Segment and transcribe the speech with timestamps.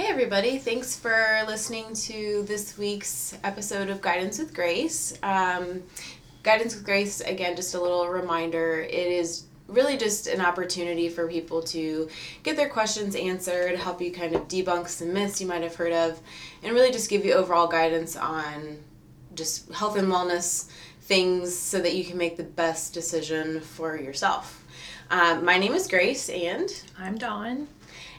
[0.00, 0.56] Hey, everybody.
[0.56, 5.12] Thanks for listening to this week's episode of Guidance with Grace.
[5.22, 5.82] Um,
[6.42, 11.28] Guidance with Grace, again, just a little reminder it is really just an opportunity for
[11.28, 12.08] people to
[12.42, 15.92] get their questions answered, help you kind of debunk some myths you might have heard
[15.92, 16.18] of,
[16.62, 18.78] and really just give you overall guidance on
[19.34, 20.70] just health and wellness
[21.02, 24.64] things so that you can make the best decision for yourself.
[25.10, 27.68] Um, my name is Grace, and I'm Dawn.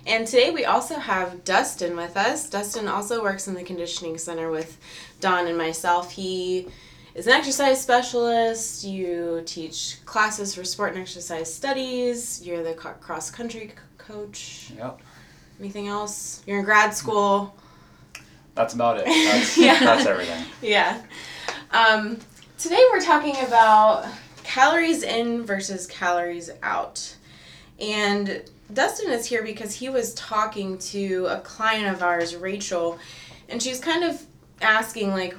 [0.06, 2.50] And today we also have Dustin with us.
[2.50, 4.80] Dustin also works in the conditioning center with
[5.20, 6.12] Dawn and myself.
[6.12, 6.68] He
[7.14, 8.84] is an exercise specialist.
[8.84, 12.42] You teach classes for sport and exercise studies.
[12.44, 14.72] You're the cross country coach.
[14.76, 15.02] Yep.
[15.60, 16.42] Anything else?
[16.48, 17.56] You're in grad school.
[18.56, 19.06] That's about it.
[19.06, 19.80] That's, yeah.
[19.80, 20.44] that's everything.
[20.62, 21.02] Yeah.
[21.72, 22.20] Um,
[22.58, 24.08] today we're talking about
[24.44, 27.16] calories in versus calories out.
[27.80, 28.44] And
[28.74, 33.00] Dustin is here because he was talking to a client of ours, Rachel,
[33.50, 34.22] and she's kind of
[34.62, 35.36] asking, like,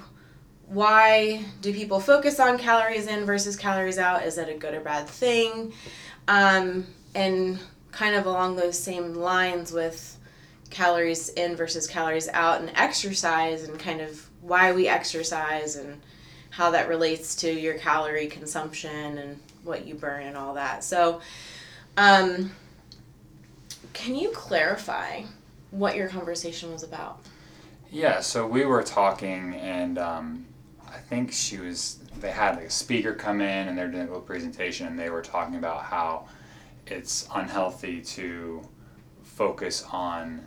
[0.67, 4.25] why do people focus on calories in versus calories out?
[4.25, 5.73] Is that a good or bad thing?
[6.29, 7.59] Um, and
[7.91, 10.19] kind of along those same lines with
[10.71, 16.01] calories in versus calories out and exercise and kind of why we exercise and
[16.51, 20.83] how that relates to your calorie consumption and what you burn and all that.
[20.83, 21.21] So,
[21.97, 22.51] um,
[23.93, 25.23] can you clarify
[25.71, 27.21] what your conversation was about?
[27.91, 30.47] Yeah, so we were talking, and um,
[30.89, 31.99] I think she was.
[32.21, 35.11] They had like a speaker come in, and they're doing a little presentation, and they
[35.11, 36.29] were talking about how
[36.87, 38.67] it's unhealthy to
[39.23, 40.47] focus on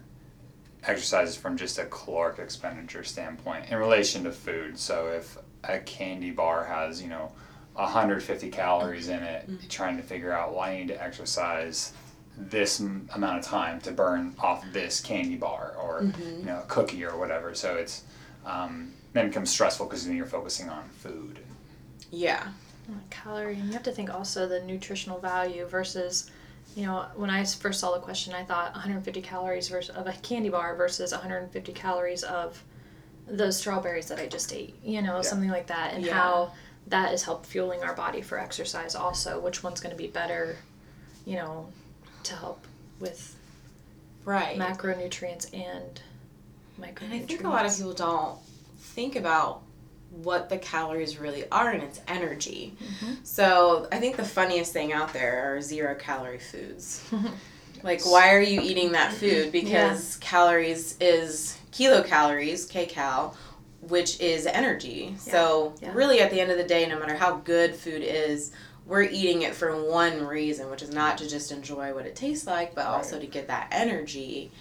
[0.83, 4.77] exercises from just a caloric expenditure standpoint in relation to food.
[4.77, 7.31] So if a candy bar has, you know,
[7.73, 9.67] 150 calories in it, mm-hmm.
[9.67, 11.93] trying to figure out why well, I need to exercise
[12.37, 16.39] this m- amount of time to burn off this candy bar or mm-hmm.
[16.39, 17.55] you know a cookie or whatever.
[17.55, 18.03] So it's
[18.45, 21.39] um, then becomes stressful because then you're focusing on food.
[22.11, 22.47] Yeah.
[23.09, 26.29] Calorie, and you have to think also the nutritional value versus,
[26.75, 30.13] you know, when I first saw the question, I thought 150 calories versus of a
[30.13, 32.61] candy bar versus 150 calories of
[33.27, 35.21] those strawberries that I just ate, you know, yeah.
[35.21, 36.13] something like that, and yeah.
[36.13, 36.51] how
[36.87, 39.39] that is help fueling our body for exercise also.
[39.39, 40.57] Which one's going to be better,
[41.25, 41.67] you know,
[42.25, 42.65] to help
[42.99, 43.35] with
[44.23, 46.01] right macronutrients and
[46.79, 47.01] micronutrients.
[47.01, 48.37] And I think a lot of people don't
[48.77, 49.61] think about
[50.11, 52.73] what the calories really are and it's energy.
[52.81, 53.13] Mm-hmm.
[53.23, 57.03] So I think the funniest thing out there are zero calorie foods.
[57.83, 59.51] like why are you eating that food?
[59.51, 60.27] Because yeah.
[60.27, 63.35] calories is kilocalories, kcal,
[63.81, 65.09] which is energy.
[65.11, 65.17] Yeah.
[65.17, 65.91] So yeah.
[65.93, 68.51] really at the end of the day, no matter how good food is,
[68.85, 72.45] we're eating it for one reason, which is not to just enjoy what it tastes
[72.45, 72.93] like, but right.
[72.93, 74.51] also to get that energy.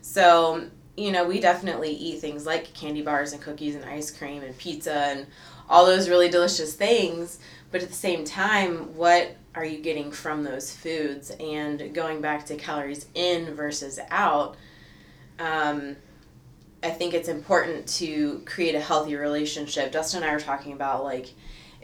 [0.00, 4.42] So, you know, we definitely eat things like candy bars and cookies and ice cream
[4.42, 5.26] and pizza and
[5.68, 7.38] all those really delicious things.
[7.70, 11.30] But at the same time, what are you getting from those foods?
[11.40, 14.56] And going back to calories in versus out,
[15.38, 15.96] um,
[16.82, 19.90] I think it's important to create a healthy relationship.
[19.90, 21.34] Dustin and I were talking about like,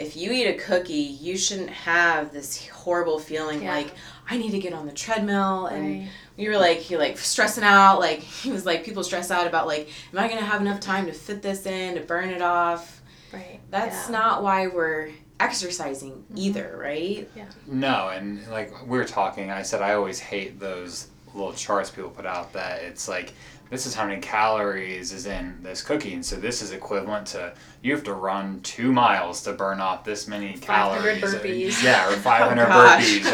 [0.01, 3.77] if you eat a cookie, you shouldn't have this horrible feeling yeah.
[3.77, 3.93] like
[4.29, 6.09] I need to get on the treadmill and right.
[6.37, 9.67] we were like he like stressing out like he was like people stress out about
[9.67, 13.03] like am I gonna have enough time to fit this in to burn it off
[13.33, 14.19] right that's yeah.
[14.19, 16.39] not why we're exercising mm-hmm.
[16.39, 21.09] either right yeah no and like we are talking I said I always hate those
[21.35, 23.35] little charts people put out that it's like
[23.71, 26.13] this is how many calories is in this cookie.
[26.13, 30.05] And so this is equivalent to you have to run two miles to burn off
[30.05, 31.83] this many calories burpees.
[31.83, 33.33] yeah or 500 oh, burpees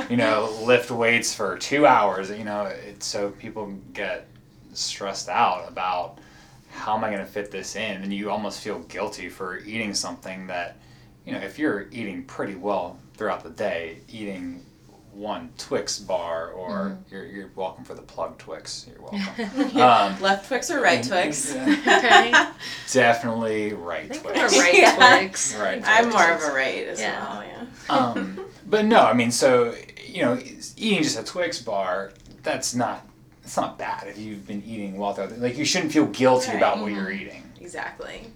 [0.00, 2.30] or you know lift weights for two hours.
[2.30, 4.28] You know it's so people get
[4.72, 6.18] stressed out about
[6.70, 8.02] how am i going to fit this in?
[8.02, 10.76] And you almost feel guilty for eating something that
[11.26, 14.64] you know if you're eating pretty well throughout the day eating
[15.12, 17.14] one Twix bar, or mm-hmm.
[17.14, 18.86] you're, you're welcome for the plug Twix.
[18.88, 19.80] You're welcome.
[19.80, 21.54] um, Left Twix or right Twix?
[21.56, 22.32] okay.
[22.92, 24.56] Definitely right Twix.
[24.56, 25.18] right yeah.
[25.18, 25.56] Twix.
[25.56, 25.82] Right.
[25.82, 25.88] Twix.
[25.88, 27.28] I'm more of a right as yeah.
[27.28, 27.44] well.
[27.44, 27.94] Yeah.
[27.94, 29.74] Um, but no, I mean, so
[30.06, 30.38] you know,
[30.76, 32.12] eating just a Twix bar,
[32.42, 33.04] that's not.
[33.42, 35.16] It's not bad if you've been eating well.
[35.38, 36.58] Like you shouldn't feel guilty right.
[36.58, 36.96] about what mm-hmm.
[36.96, 37.50] you're eating.
[37.60, 38.30] Exactly.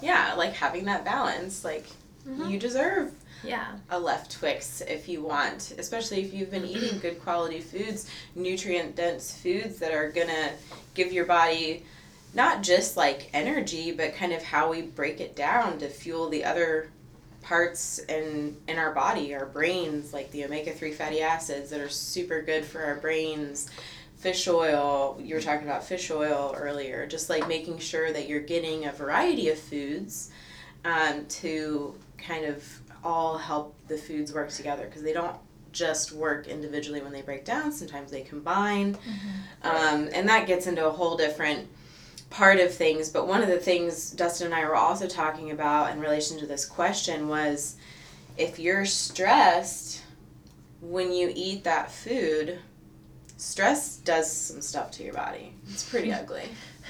[0.00, 1.64] Yeah, like having that balance.
[1.64, 1.86] Like
[2.28, 2.48] mm-hmm.
[2.48, 3.12] you deserve
[3.44, 3.76] yeah.
[3.90, 8.96] a left twix if you want especially if you've been eating good quality foods nutrient
[8.96, 10.50] dense foods that are gonna
[10.94, 11.84] give your body
[12.34, 16.44] not just like energy but kind of how we break it down to fuel the
[16.44, 16.90] other
[17.42, 22.40] parts in in our body our brains like the omega-3 fatty acids that are super
[22.40, 23.68] good for our brains
[24.22, 28.38] fish oil, you were talking about fish oil earlier, just like making sure that you're
[28.38, 30.30] getting a variety of foods
[30.84, 35.36] um, to kind of all help the foods work together because they don't
[35.72, 37.72] just work individually when they break down.
[37.72, 38.96] Sometimes they combine.
[39.62, 41.68] Um, and that gets into a whole different
[42.30, 43.08] part of things.
[43.08, 46.46] But one of the things Dustin and I were also talking about in relation to
[46.46, 47.76] this question was
[48.36, 50.02] if you're stressed
[50.80, 52.58] when you eat that food,
[53.36, 55.54] stress does some stuff to your body.
[55.70, 56.44] It's pretty ugly.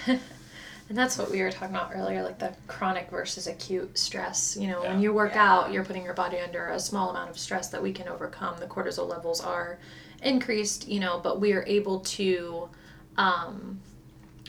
[0.89, 4.57] And that's what we were talking about earlier, like the chronic versus acute stress.
[4.61, 5.51] You know, when you work Yeah.
[5.51, 8.59] out, you're putting your body under a small amount of stress that we can overcome.
[8.59, 9.79] The cortisol levels are
[10.23, 12.69] increased, you know, but we are able to
[13.17, 13.81] um,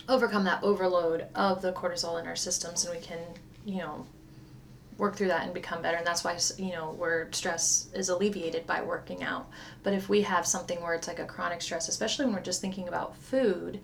[0.10, 3.20] overcome that overload of the cortisol in our systems and we can,
[3.66, 4.06] you know,
[4.98, 5.98] work through that and become better.
[5.98, 9.50] And that's why, you know, where stress is alleviated by working out.
[9.82, 12.62] But if we have something where it's like a chronic stress, especially when we're just
[12.62, 13.80] thinking about food,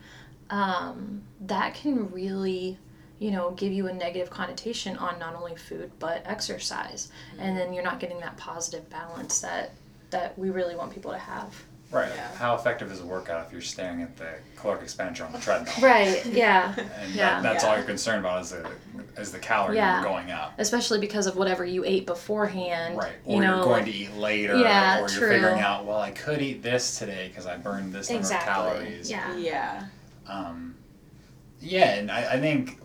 [0.50, 2.78] um, that can really
[3.19, 7.74] you know give you a negative connotation on not only food but exercise and then
[7.74, 9.72] you're not getting that positive balance that
[10.10, 12.12] that we really want people to have Right.
[12.16, 12.36] Yeah.
[12.36, 15.74] How effective is a workout if you're staring at the caloric expenditure on the treadmill?
[15.81, 17.42] right yeah And Yeah.
[17.42, 18.69] that, that's all you're concerned about is the
[19.18, 19.94] is the calorie Yeah.
[19.95, 20.54] number going up.
[20.60, 23.13] especially because of whatever you ate beforehand Right.
[23.25, 24.56] Or you know you're going like- to eat later.
[24.56, 25.30] Yeah, or you're true.
[25.30, 29.10] figuring out, well, I could eat this today because I burned this number of calories.
[29.10, 29.86] yeah Yeah.
[30.30, 30.76] Um,
[31.62, 32.80] yeah, and I, I think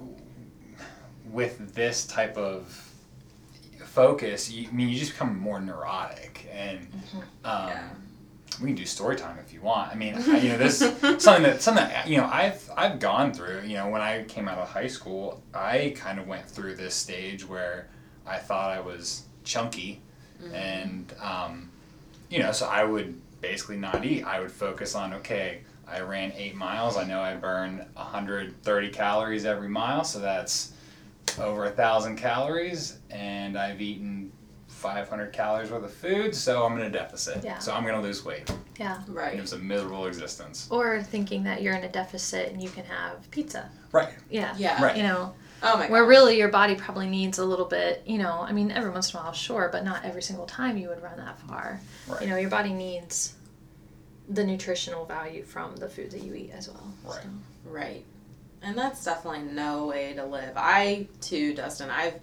[1.31, 2.67] with this type of
[3.85, 7.19] focus, you, I mean, you just become more neurotic, and Mm-hmm.
[7.45, 7.89] um, Yeah.
[8.61, 9.93] we can do story time if you want.
[9.93, 13.33] I mean, I- you know, this something that something that, you know I've I've gone
[13.33, 13.63] through.
[13.63, 16.95] You know, when I came out of high school, I kind of went through this
[16.95, 17.89] stage where
[18.27, 20.01] I thought I was chunky,
[20.53, 21.71] and um,
[22.31, 24.25] you know, so I would basically not eat.
[24.25, 25.61] I would focus on okay.
[25.89, 26.97] I ran eight miles.
[26.97, 30.73] I know I burn 130 calories every mile, so that's
[31.39, 34.31] over a thousand calories, and I've eaten
[34.69, 37.43] 500 calories worth of food, so I'm in a deficit.
[37.45, 37.59] Yeah.
[37.59, 38.51] So I'm gonna lose weight.
[38.79, 39.41] yeah And it Right.
[39.41, 40.67] was a miserable existence.
[40.71, 44.15] or thinking that you're in a deficit and you can have pizza Right.
[44.31, 44.83] yeah Yeah.
[44.83, 44.97] Right.
[44.97, 45.91] you know Oh my god.
[45.91, 49.15] where really your body probably needs a little bit you know i mean every once
[49.15, 52.23] in a while sure but not every single time you would run that far Right.
[52.23, 53.35] you know your body needs
[54.29, 57.23] the nutritional value from the food that you eat as well Right.
[57.23, 57.29] so.
[57.71, 58.05] Right.
[58.63, 60.53] And that's definitely no way to live.
[60.57, 62.15] I, too, Dustin, I've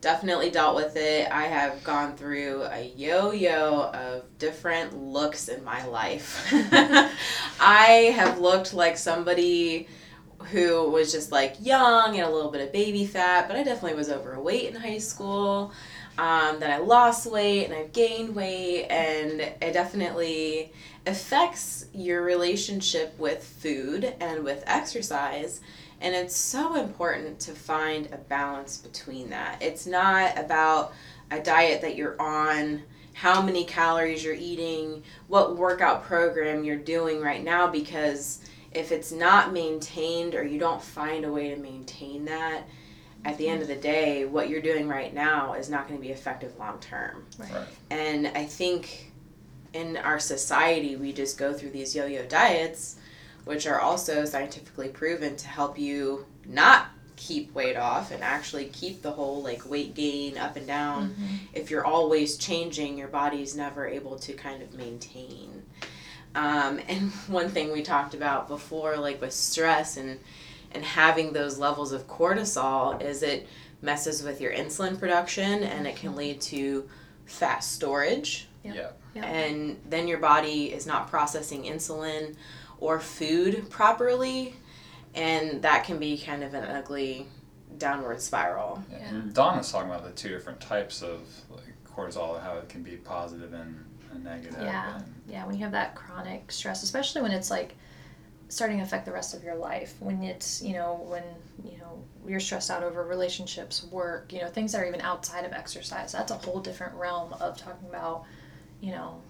[0.00, 1.30] definitely dealt with it.
[1.30, 6.46] I have gone through a yo yo of different looks in my life.
[7.60, 9.88] I have looked like somebody
[10.50, 13.96] who was just like young and a little bit of baby fat, but I definitely
[13.96, 15.72] was overweight in high school.
[16.16, 20.72] Um, I lost weight and I've gained weight, and it definitely
[21.06, 25.60] affects your relationship with food and with exercise.
[26.00, 29.60] And it's so important to find a balance between that.
[29.60, 30.92] It's not about
[31.30, 32.82] a diet that you're on,
[33.14, 38.40] how many calories you're eating, what workout program you're doing right now, because
[38.72, 42.64] if it's not maintained or you don't find a way to maintain that,
[43.24, 46.06] at the end of the day, what you're doing right now is not going to
[46.06, 47.24] be effective long term.
[47.38, 47.50] Right.
[47.90, 49.12] And I think
[49.72, 52.96] in our society, we just go through these yo yo diets,
[53.44, 59.00] which are also scientifically proven to help you not keep weight off and actually keep
[59.00, 61.14] the whole like weight gain up and down.
[61.52, 65.62] If you're always changing, your body's never able to kind of maintain.
[66.34, 70.18] Um, and one thing we talked about before, like with stress and
[70.74, 73.46] and having those levels of cortisol, is it
[73.84, 76.18] messes with your insulin production and it can mm-hmm.
[76.18, 76.88] lead to
[77.26, 78.74] fat storage Yeah.
[78.74, 78.90] Yeah.
[79.14, 79.24] Yeah.
[79.26, 82.34] and then your body is not processing insulin
[82.80, 84.54] or food properly
[85.14, 87.26] and that can be kind of an ugly
[87.78, 88.98] downward spiral Yeah.
[88.98, 89.08] Yeah.
[89.10, 91.62] And Dawn was talking about the two different types of like,
[91.94, 94.60] cortisol, how it can be positive and, and negative.
[94.60, 94.96] Yeah.
[94.96, 97.76] And, Yeah, when you have that chronic stress, especially when it's like
[98.54, 101.24] starting to affect the rest of your life, when it's, you know, when,
[101.64, 105.44] you know, you're stressed out over relationships, work, you know, things that are even outside
[105.44, 106.12] of exercise.
[106.12, 108.24] That's a whole different realm of talking about,
[108.80, 109.20] you know,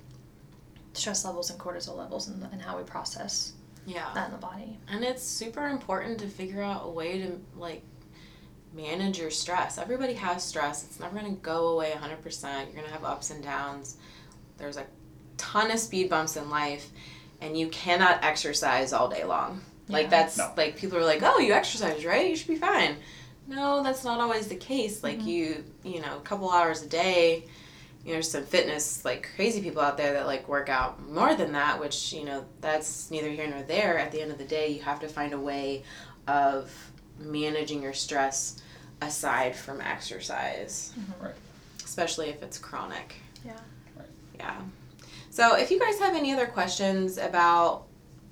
[0.93, 3.55] stress levels and cortisol levels and, and how we process
[3.87, 4.11] yeah.
[4.15, 4.79] that in the body.
[4.89, 7.83] and it's super important to figure out a way to like
[8.75, 9.79] manage your stress.
[9.79, 10.85] Everybody has stress.
[10.85, 13.97] It's never going to go away 100% you're going to have ups and downs.
[14.59, 14.87] There's a
[15.37, 16.91] ton of speed bumps in life
[17.41, 20.53] and you cannot exercise all day long like that's No.
[20.57, 22.97] like people are like oh you exercise right you should be fine
[23.47, 25.27] no that's not always the case like Mhm.
[25.27, 27.45] you you know a couple hours a day
[28.03, 31.35] you know, there's some fitness like crazy people out there that like work out more
[31.35, 33.99] than that, which you know that's neither here nor there.
[33.99, 35.85] At the end of the day, you have to find a way
[36.29, 36.71] of
[37.19, 38.61] managing your stress
[39.01, 41.25] aside from exercise, Mhm.
[41.25, 41.35] Right.
[41.83, 43.15] especially if it's chronic.
[43.43, 43.53] Yeah.
[43.97, 44.07] Right.
[44.39, 44.61] Yeah.
[45.35, 47.87] So if you guys have any other questions about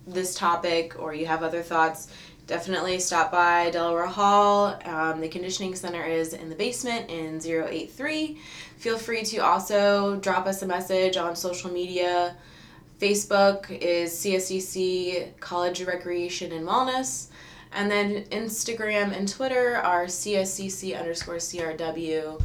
[0.06, 2.06] this topic or you have other thoughts,
[2.46, 4.78] definitely stop by Delaware Hall.
[4.84, 8.38] Um, the conditioning center is in the basement in 083.
[8.76, 12.36] Feel free to also drop us a message on social media.
[13.00, 17.30] Facebook is CSCC College Recreation and Wellness.
[17.72, 22.40] And then Instagram and Twitter are CSCC underscore CRW.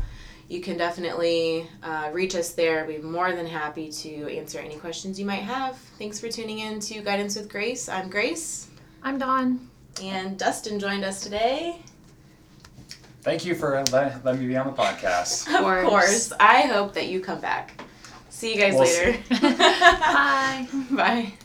[0.50, 2.86] You can definitely uh, reach us there.
[2.86, 5.77] We'd be more than happy to answer any questions you might have.
[6.00, 7.89] Thanks for tuning in to Guidance with Grace.
[7.89, 8.68] I'm Grace.
[9.04, 9.70] I'm Dawn.
[10.01, 11.82] And Dustin joined us today.
[13.24, 15.48] Thank you for let, letting me be on the podcast.
[15.54, 15.89] Of course.
[15.89, 16.34] course.
[16.39, 17.82] I hope that you come back.
[18.30, 19.20] See you guys We'll later.
[19.42, 20.68] Bye.
[20.92, 21.34] Bye.